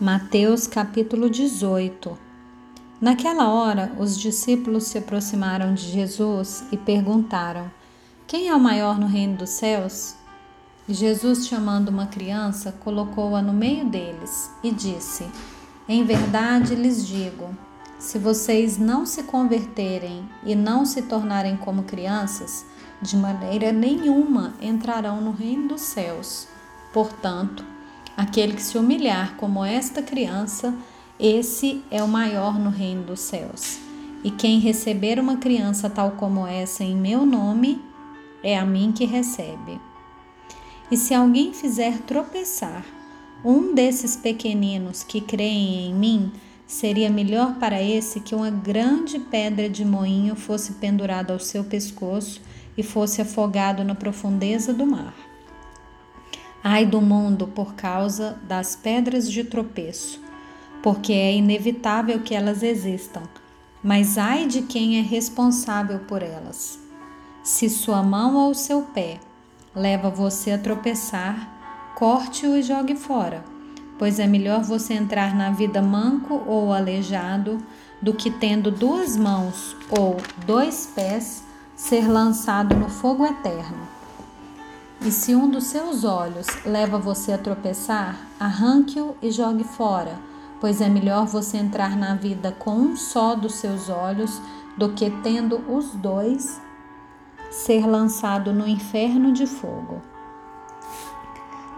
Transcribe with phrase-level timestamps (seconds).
[0.00, 2.18] Mateus capítulo 18
[3.00, 7.70] Naquela hora, os discípulos se aproximaram de Jesus e perguntaram:
[8.26, 10.16] Quem é o maior no reino dos céus?
[10.88, 15.24] Jesus, chamando uma criança, colocou-a no meio deles e disse:
[15.88, 17.56] Em verdade lhes digo,
[17.96, 22.66] se vocês não se converterem e não se tornarem como crianças,
[23.00, 26.48] de maneira nenhuma entrarão no reino dos céus.
[26.92, 27.64] Portanto,
[28.16, 30.74] Aquele que se humilhar como esta criança,
[31.18, 33.78] esse é o maior no reino dos céus.
[34.22, 37.80] E quem receber uma criança tal como essa em meu nome,
[38.42, 39.80] é a mim que recebe.
[40.90, 42.84] E se alguém fizer tropeçar
[43.44, 46.32] um desses pequeninos que creem em mim,
[46.66, 52.40] seria melhor para esse que uma grande pedra de moinho fosse pendurada ao seu pescoço
[52.76, 55.14] e fosse afogado na profundeza do mar.
[56.66, 60.18] Ai do mundo por causa das pedras de tropeço,
[60.82, 63.20] porque é inevitável que elas existam,
[63.82, 66.78] mas ai de quem é responsável por elas.
[67.42, 69.20] Se sua mão ou seu pé
[69.74, 73.44] leva você a tropeçar, corte-o e jogue fora,
[73.98, 77.58] pois é melhor você entrar na vida manco ou aleijado
[78.00, 81.44] do que tendo duas mãos ou dois pés
[81.76, 84.03] ser lançado no fogo eterno.
[85.04, 90.18] E se um dos seus olhos leva você a tropeçar, arranque-o e jogue fora,
[90.58, 94.40] pois é melhor você entrar na vida com um só dos seus olhos
[94.78, 96.58] do que tendo os dois
[97.50, 100.00] ser lançado no inferno de fogo.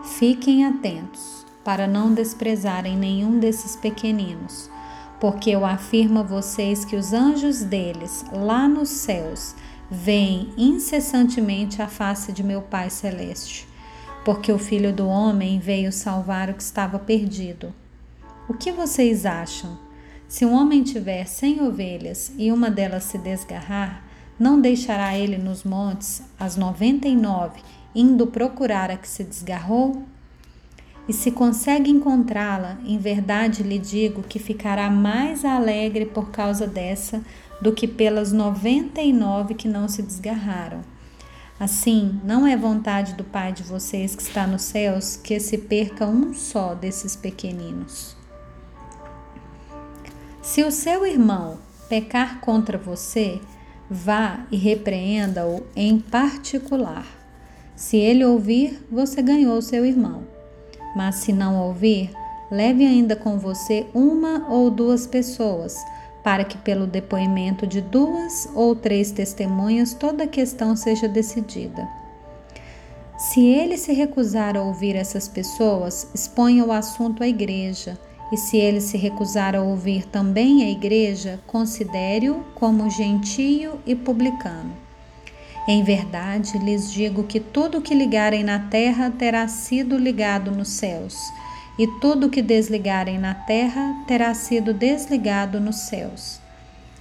[0.04, 4.70] Fiquem atentos para não desprezarem nenhum desses pequeninos,
[5.18, 9.56] porque eu afirmo a vocês que os anjos deles, lá nos céus,
[9.88, 13.68] Vem incessantemente a face de meu Pai Celeste,
[14.24, 17.72] porque o Filho do Homem veio salvar o que estava perdido.
[18.48, 19.78] O que vocês acham?
[20.26, 24.02] Se um homem tiver cem ovelhas e uma delas se desgarrar,
[24.36, 27.60] não deixará ele nos montes as noventa e nove,
[27.94, 30.02] indo procurar a que se desgarrou?
[31.08, 37.22] E se consegue encontrá-la, em verdade lhe digo que ficará mais alegre por causa dessa
[37.60, 40.80] do que pelas noventa e nove que não se desgarraram.
[41.58, 46.06] Assim, não é vontade do Pai de vocês que está nos céus que se perca
[46.06, 48.14] um só desses pequeninos.
[50.42, 51.58] Se o seu irmão
[51.88, 53.40] pecar contra você,
[53.90, 57.06] vá e repreenda-o em particular.
[57.74, 60.24] Se ele ouvir, você ganhou seu irmão.
[60.94, 62.10] Mas se não ouvir,
[62.50, 65.76] leve ainda com você uma ou duas pessoas
[66.26, 71.88] para que, pelo depoimento de duas ou três testemunhas, toda a questão seja decidida.
[73.16, 77.96] Se ele se recusar a ouvir essas pessoas, exponha o assunto à igreja,
[78.32, 84.72] e se ele se recusar a ouvir também a igreja, considere-o como gentio e publicano.
[85.68, 90.70] Em verdade, lhes digo que tudo o que ligarem na terra terá sido ligado nos
[90.70, 91.16] céus
[91.78, 96.40] e tudo que desligarem na terra terá sido desligado nos céus.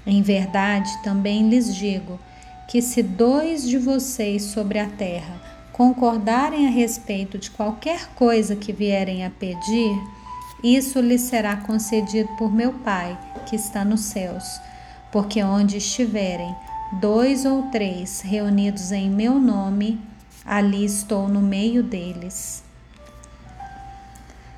[0.05, 2.19] Em verdade, também lhes digo
[2.67, 5.41] que se dois de vocês sobre a terra
[5.71, 9.97] concordarem a respeito de qualquer coisa que vierem a pedir,
[10.63, 14.59] isso lhes será concedido por meu Pai que está nos céus.
[15.11, 16.55] Porque onde estiverem
[16.99, 19.99] dois ou três reunidos em meu nome,
[20.45, 22.64] ali estou no meio deles.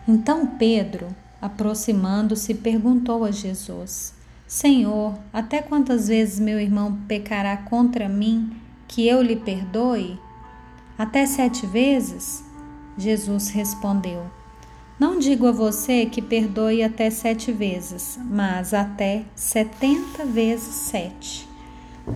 [0.07, 1.09] Então Pedro,
[1.41, 4.13] aproximando-se, perguntou a Jesus:
[4.47, 8.55] Senhor, até quantas vezes meu irmão pecará contra mim
[8.87, 10.17] que eu lhe perdoe?
[10.97, 12.41] Até sete vezes?
[12.97, 14.23] Jesus respondeu:
[14.97, 21.45] Não digo a você que perdoe até sete vezes, mas até setenta vezes sete.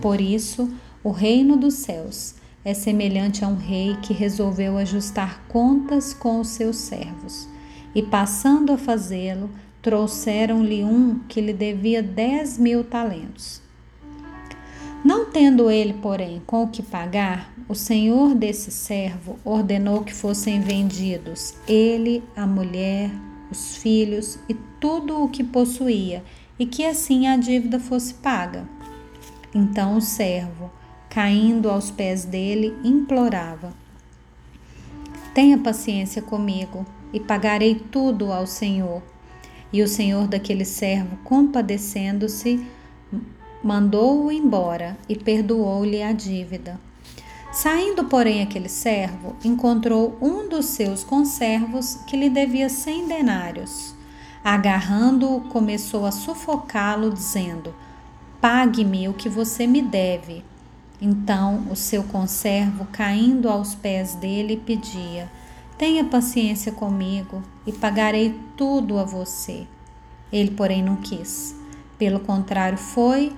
[0.00, 0.72] Por isso,
[1.04, 6.48] o reino dos céus é semelhante a um rei que resolveu ajustar contas com os
[6.48, 7.52] seus servos
[7.94, 9.50] e passando a fazê-lo,
[9.82, 13.60] trouxeram-lhe um que lhe devia dez mil talentos.
[15.04, 20.60] Não tendo ele, porém, com o que pagar, o senhor desse servo ordenou que fossem
[20.60, 23.10] vendidos ele, a mulher,
[23.50, 26.22] os filhos e tudo o que possuía,
[26.56, 28.64] e que assim a dívida fosse paga.
[29.52, 30.70] Então o servo,
[31.10, 33.72] caindo aos pés dele, implorava:
[35.34, 39.02] Tenha paciência comigo e pagarei tudo ao Senhor.
[39.72, 42.64] E o senhor daquele servo, compadecendo-se,
[43.62, 46.78] mandou-o embora e perdoou-lhe a dívida.
[47.52, 53.94] Saindo, porém, aquele servo, encontrou um dos seus conservos que lhe devia cem denários.
[54.42, 57.74] Agarrando-o, começou a sufocá-lo, dizendo:
[58.40, 60.42] Pague-me o que você me deve.
[61.00, 65.30] Então o seu conservo, caindo aos pés dele, pedia:
[65.82, 69.66] Tenha paciência comigo e pagarei tudo a você.
[70.32, 71.56] Ele, porém, não quis.
[71.98, 73.32] Pelo contrário, foi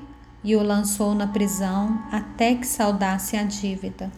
[0.44, 4.12] e o lançou na prisão até que saudasse a dívida.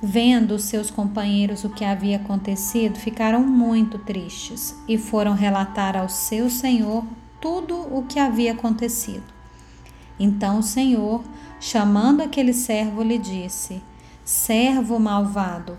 [0.00, 6.48] Vendo seus companheiros o que havia acontecido, ficaram muito tristes e foram relatar ao seu
[6.48, 7.04] senhor
[7.40, 9.34] tudo o que havia acontecido.
[10.16, 11.24] Então o senhor,
[11.58, 13.82] chamando aquele servo, lhe disse:
[14.24, 15.76] Servo malvado,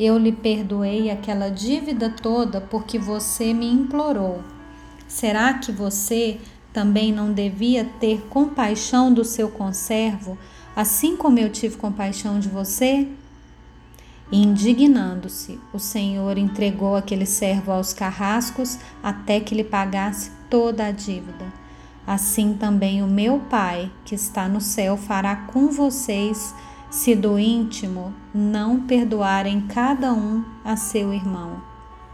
[0.00, 4.42] eu lhe perdoei aquela dívida toda porque você me implorou.
[5.06, 6.38] Será que você
[6.72, 10.38] também não devia ter compaixão do seu conservo,
[10.74, 13.08] assim como eu tive compaixão de você?
[14.32, 21.52] Indignando-se, o Senhor entregou aquele servo aos carrascos até que lhe pagasse toda a dívida.
[22.06, 26.54] Assim também o meu Pai, que está no céu, fará com vocês,
[26.90, 31.69] se do íntimo não perdoarem cada um a seu irmão.